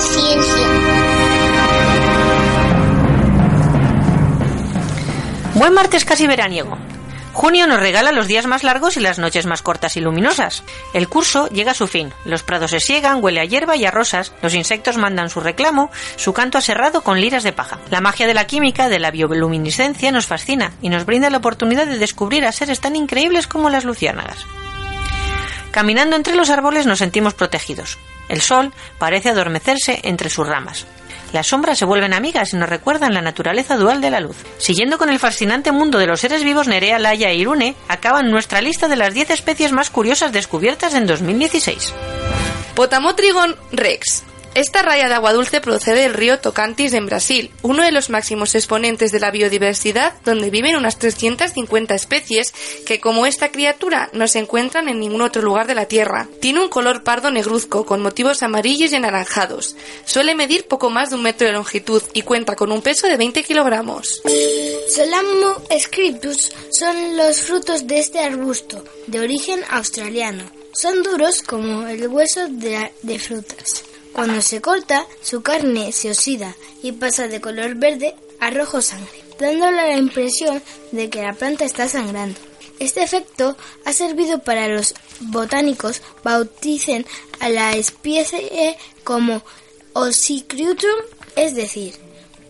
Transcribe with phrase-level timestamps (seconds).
[0.00, 0.66] Haciendo ciencia.
[5.54, 6.78] Buen martes casi veraniego.
[7.34, 10.62] Junio nos regala los días más largos y las noches más cortas y luminosas.
[10.94, 12.14] El curso llega a su fin.
[12.24, 15.90] Los prados se siegan, huele a hierba y a rosas, los insectos mandan su reclamo,
[16.16, 17.78] su canto aserrado con liras de paja.
[17.90, 21.86] La magia de la química, de la bioluminiscencia nos fascina y nos brinda la oportunidad
[21.86, 24.46] de descubrir a seres tan increíbles como las luciérnagas.
[25.70, 27.98] Caminando entre los árboles nos sentimos protegidos.
[28.30, 30.86] El sol parece adormecerse entre sus ramas.
[31.32, 34.36] Las sombras se vuelven amigas y nos recuerdan la naturaleza dual de la luz.
[34.58, 38.60] Siguiendo con el fascinante mundo de los seres vivos, Nerea, Laia e Irune acaban nuestra
[38.60, 41.92] lista de las 10 especies más curiosas descubiertas en 2016.
[42.74, 44.24] Potamotrigon rex.
[44.54, 48.56] Esta raya de agua dulce procede del río Tocantins en Brasil, uno de los máximos
[48.56, 52.52] exponentes de la biodiversidad, donde viven unas 350 especies
[52.84, 56.28] que, como esta criatura, no se encuentran en ningún otro lugar de la Tierra.
[56.40, 59.76] Tiene un color pardo negruzco con motivos amarillos y anaranjados.
[60.04, 63.16] Suele medir poco más de un metro de longitud y cuenta con un peso de
[63.16, 64.20] 20 kilogramos.
[64.92, 70.42] Solamo scriptus son los frutos de este arbusto, de origen australiano.
[70.72, 73.84] Son duros como el hueso de, de frutas.
[74.12, 79.24] Cuando se corta, su carne se oxida y pasa de color verde a rojo sangre,
[79.38, 82.38] dándole la impresión de que la planta está sangrando.
[82.78, 87.06] Este efecto ha servido para los botánicos bauticen
[87.38, 89.42] a la especie como
[89.92, 90.96] Ossicrutum,
[91.36, 91.94] es decir,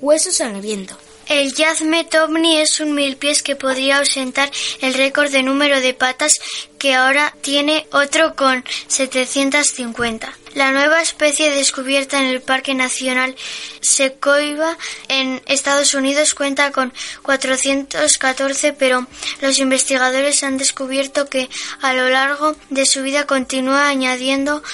[0.01, 0.97] hueso sangriento.
[1.31, 6.41] El Yazmet ovni es un milpies que podría ausentar el récord de número de patas
[6.77, 10.37] que ahora tiene otro con 750.
[10.57, 13.37] La nueva especie descubierta en el Parque Nacional
[13.81, 14.77] Sequoia
[15.07, 16.93] en Estados Unidos cuenta con
[17.23, 19.07] 414, pero
[19.41, 21.49] los investigadores han descubierto que
[21.81, 24.65] a lo largo de su vida continúa añadiendo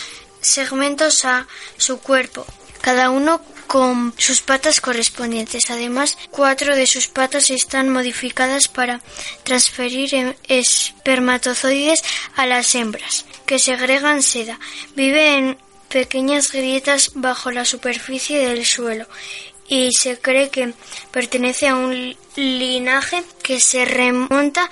[0.41, 1.47] segmentos a
[1.77, 2.47] su cuerpo,
[2.81, 5.71] cada uno con sus patas correspondientes.
[5.71, 9.01] Además, cuatro de sus patas están modificadas para
[9.43, 12.03] transferir em- espermatozoides
[12.37, 14.59] a las hembras, que segregan seda.
[14.95, 19.07] Vive en pequeñas grietas bajo la superficie del suelo
[19.69, 20.75] y se cree que
[21.11, 24.69] pertenece a un linaje que se remonta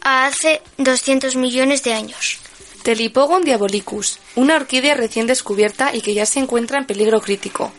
[0.00, 2.38] a hace 200 millones de años.
[2.82, 7.72] Telipogon diabolicus, una orquídea recién descubierta y que ya se encuentra en peligro crítico.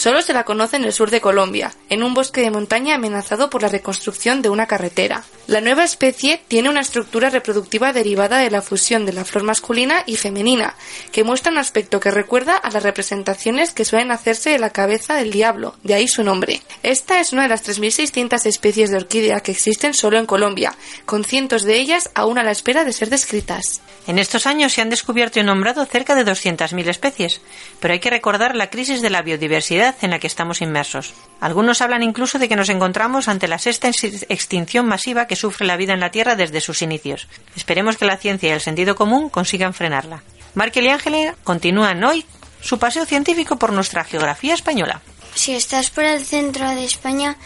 [0.00, 3.50] Solo se la conoce en el sur de Colombia, en un bosque de montaña amenazado
[3.50, 5.24] por la reconstrucción de una carretera.
[5.46, 10.02] La nueva especie tiene una estructura reproductiva derivada de la fusión de la flor masculina
[10.06, 10.74] y femenina,
[11.12, 15.16] que muestra un aspecto que recuerda a las representaciones que suelen hacerse de la cabeza
[15.16, 16.62] del diablo, de ahí su nombre.
[16.82, 20.74] Esta es una de las 3.600 especies de orquídea que existen solo en Colombia,
[21.04, 23.82] con cientos de ellas aún a la espera de ser descritas.
[24.06, 27.42] En estos años se han descubierto y nombrado cerca de 200.000 especies,
[27.80, 31.12] pero hay que recordar la crisis de la biodiversidad en la que estamos inmersos.
[31.40, 35.66] Algunos hablan incluso de que nos encontramos ante la sexta ex- extinción masiva que sufre
[35.66, 37.28] la vida en la Tierra desde sus inicios.
[37.56, 40.22] Esperemos que la ciencia y el sentido común consigan frenarla.
[40.54, 42.24] Markel y Ángel continúan hoy
[42.60, 45.00] su paseo científico por nuestra geografía española.
[45.34, 47.36] Si estás por el centro de España,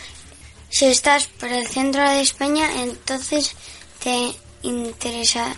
[0.70, 3.54] si estás por el centro de España, entonces
[4.02, 4.32] te
[4.62, 5.54] interesará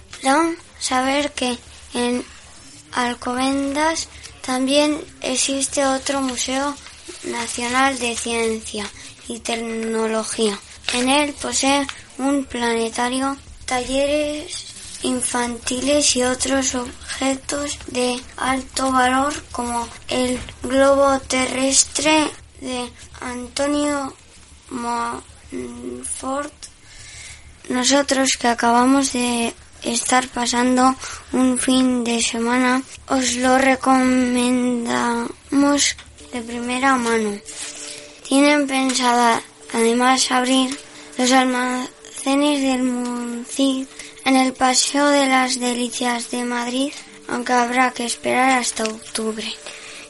[0.79, 1.57] saber que
[1.95, 2.25] en
[2.93, 4.09] Alcobendas
[4.47, 6.75] también existe otro museo
[7.25, 8.87] nacional de ciencia
[9.27, 10.57] y tecnología.
[10.95, 11.85] En él posee
[12.19, 14.67] un planetario, talleres
[15.03, 22.89] infantiles y otros objetos de alto valor como el globo terrestre de
[23.21, 24.15] Antonio
[24.71, 26.53] Monfort.
[27.69, 29.53] Nosotros que acabamos de
[29.87, 30.95] estar pasando
[31.33, 35.97] un fin de semana, os lo recomendamos
[36.33, 37.39] de primera mano.
[38.29, 39.43] Tienen pensada
[39.73, 40.77] además abrir
[41.19, 43.87] los almacenes del Muncid
[44.25, 46.93] en el Paseo de las Delicias de Madrid,
[47.29, 49.47] aunque habrá que esperar hasta octubre.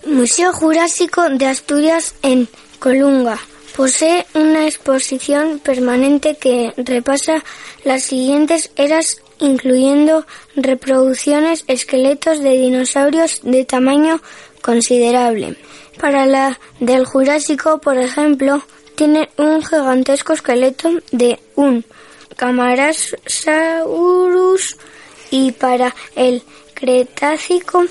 [0.06, 2.49] Museo Jurásico de Asturias en
[2.79, 3.38] Colunga.
[3.76, 7.44] Posee una exposición permanente que repasa
[7.84, 10.25] las siguientes eras incluyendo
[10.55, 14.21] reproducciones, esqueletos de dinosaurios de tamaño
[14.62, 15.56] considerable.
[16.00, 18.62] Para la del Jurásico, por ejemplo,
[18.94, 21.85] tiene un gigantesco esqueleto de un
[22.37, 24.77] Camarasaurus
[25.31, 26.43] y para el
[26.75, 27.85] Cretácico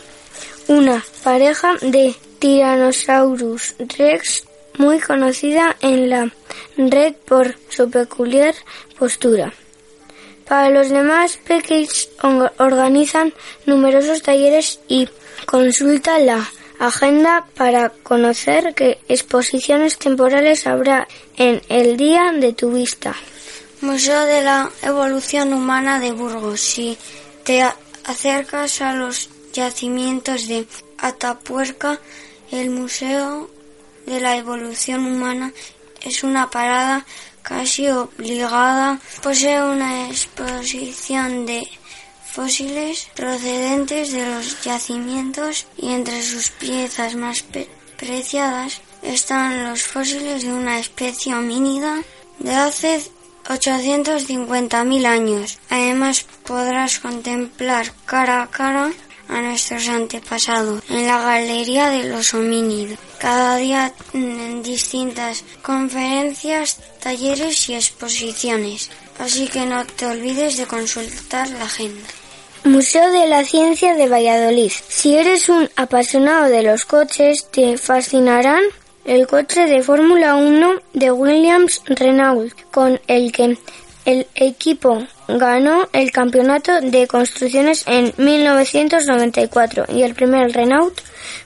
[0.67, 4.45] una pareja de Tyrannosaurus rex
[4.77, 6.31] muy conocida en la
[6.77, 8.53] red por su peculiar
[8.97, 9.53] postura.
[10.47, 12.09] Para los demás peques
[12.57, 13.33] organizan
[13.65, 15.09] numerosos talleres y
[15.45, 16.47] consulta la
[16.79, 21.07] agenda para conocer qué exposiciones temporales habrá
[21.37, 23.15] en el día de tu vista.
[23.81, 26.61] Museo de la Evolución Humana de Burgos.
[26.61, 26.97] Si
[27.43, 27.63] te
[28.03, 30.67] acercas a los yacimientos de
[30.97, 31.99] Atapuerca,
[32.51, 33.49] el Museo
[34.05, 35.53] de la Evolución Humana
[36.01, 37.05] es una parada
[37.47, 41.67] casi obligada, posee una exposición de
[42.35, 47.45] fósiles procedentes de los yacimientos y entre sus piezas más
[47.97, 52.01] preciadas están los fósiles de una especie homínida
[52.39, 53.01] de hace
[53.45, 55.59] 850.000 años.
[55.69, 58.91] Además podrás contemplar cara a cara
[59.29, 62.99] a nuestros antepasados en la Galería de los Homínidos.
[63.19, 68.89] Cada día en distintas conferencias, talleres y exposiciones.
[69.19, 72.07] Así que no te olvides de consultar la agenda.
[72.65, 74.71] Museo de la Ciencia de Valladolid.
[74.87, 78.63] Si eres un apasionado de los coches, te fascinarán
[79.05, 83.57] el coche de Fórmula 1 de Williams Renault, con el que
[84.05, 90.99] el equipo ganó el campeonato de construcciones en 1994 y el primer Renault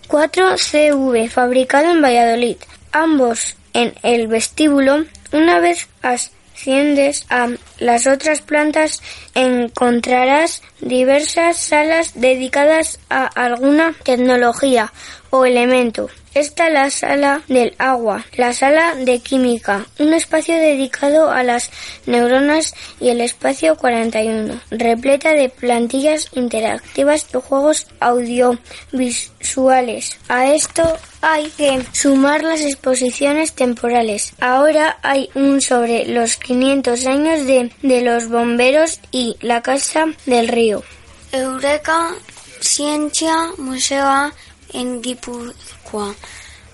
[0.07, 2.57] 4CV fabricado en Valladolid.
[2.91, 5.05] Ambos en el vestíbulo.
[5.31, 7.49] Una vez asciendes a
[7.79, 9.01] las otras plantas
[9.35, 14.91] encontrarás diversas salas dedicadas a alguna tecnología
[15.29, 16.09] o elemento.
[16.35, 21.71] Está la sala del agua, la sala de química, un espacio dedicado a las
[22.05, 30.19] neuronas y el espacio 41, repleta de plantillas interactivas y juegos audiovisuales.
[30.27, 30.83] A esto
[31.21, 34.33] hay que sumar las exposiciones temporales.
[34.39, 40.47] Ahora hay un sobre los 500 años de, de los bomberos y la Casa del
[40.47, 40.83] Río.
[41.31, 42.15] Eureka
[42.61, 44.31] Ciencia Museo
[44.73, 46.15] en Guipúzcoa.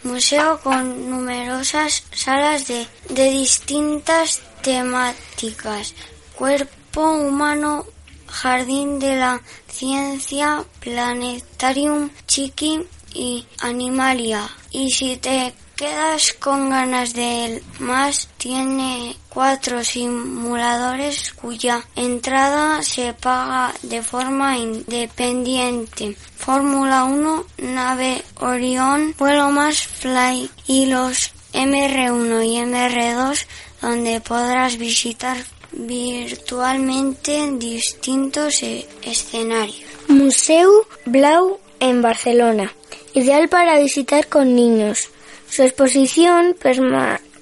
[0.04, 5.94] Museo con numerosas salas de, de distintas temáticas.
[6.36, 7.86] Cuerpo humano,
[8.28, 14.48] jardín de la ciencia, planetarium, chiqui y animalia.
[14.72, 23.74] Y si te quedas con ganas de más, tiene cuatro simuladores cuya entrada se paga
[23.84, 26.16] de forma independiente.
[26.38, 33.46] Fórmula 1, nave Orión, vuelo más Fly y los MR1 y MR2
[33.82, 35.38] donde podrás visitar
[35.72, 39.84] virtualmente distintos e-, escenarios.
[40.08, 42.74] Museo Blau en Barcelona,
[43.14, 45.10] ideal para visitar con niños.
[45.50, 46.56] Su exposición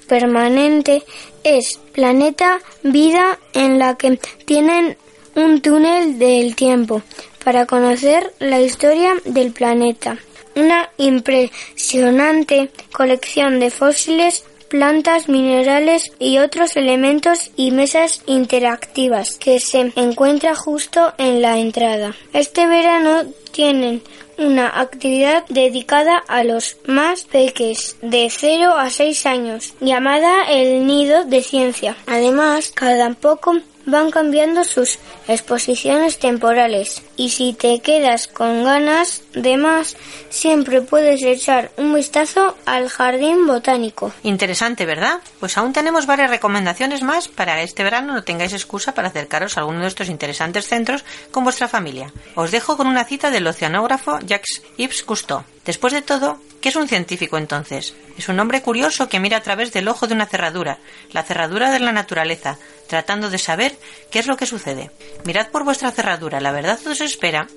[0.07, 1.03] permanente
[1.43, 4.97] es Planeta Vida en la que tienen
[5.35, 7.01] un túnel del tiempo
[7.43, 10.17] para conocer la historia del planeta.
[10.55, 19.91] Una impresionante colección de fósiles, plantas, minerales y otros elementos y mesas interactivas que se
[19.95, 22.15] encuentra justo en la entrada.
[22.33, 24.01] Este verano tienen
[24.37, 31.25] una actividad dedicada a los más peques de 0 a 6 años, llamada el Nido
[31.25, 31.95] de Ciencia.
[32.07, 39.57] Además, cada poco van cambiando sus exposiciones temporales y si te quedas con ganas de
[39.57, 39.95] más,
[40.29, 44.11] siempre puedes echar un vistazo al jardín botánico.
[44.23, 45.19] Interesante, ¿verdad?
[45.39, 49.61] Pues aún tenemos varias recomendaciones más para este verano no tengáis excusa para acercaros a
[49.61, 52.11] alguno de estos interesantes centros con vuestra familia.
[52.35, 55.43] Os dejo con una cita del oceanógrafo Jacques Yves Cousteau.
[55.65, 57.95] Después de todo, ¿qué es un científico entonces?
[58.17, 60.79] Es un hombre curioso que mira a través del ojo de una cerradura,
[61.11, 63.75] la cerradura de la naturaleza, tratando de saber
[64.11, 64.91] qué es lo que sucede.
[65.25, 67.47] Mirad por vuestra cerradura, la verdad os espera.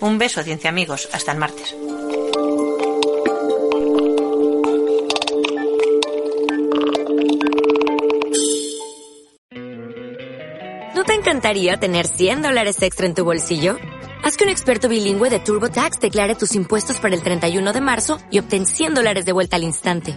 [0.00, 1.74] Un beso, ciencia amigos, hasta el martes.
[10.94, 13.78] ¿No te encantaría tener 100 dólares extra en tu bolsillo?
[14.22, 18.18] Haz que un experto bilingüe de TurboTax declare tus impuestos para el 31 de marzo
[18.30, 20.16] y obtén 100 dólares de vuelta al instante